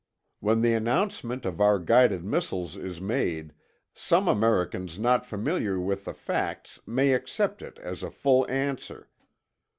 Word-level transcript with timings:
When 0.39 0.61
the 0.61 0.73
announcement 0.73 1.45
of 1.45 1.61
our 1.61 1.77
guided 1.77 2.25
missiles 2.25 2.75
is 2.75 2.99
made, 2.99 3.53
some 3.93 4.27
Americans 4.27 4.97
not 4.97 5.27
familiar 5.27 5.79
with 5.79 6.05
the 6.05 6.13
facts 6.15 6.79
may 6.87 7.13
accept 7.13 7.61
it 7.61 7.77
as 7.77 8.01
a 8.01 8.09
full 8.09 8.49
answer. 8.49 9.11